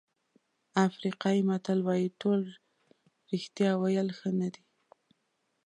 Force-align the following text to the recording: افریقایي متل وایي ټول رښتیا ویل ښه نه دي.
افریقایي 0.87 1.41
متل 1.49 1.79
وایي 1.83 2.07
ټول 2.21 2.41
رښتیا 3.31 3.71
ویل 3.81 4.09
ښه 4.17 4.29
نه 4.39 4.47
دي. 4.53 4.63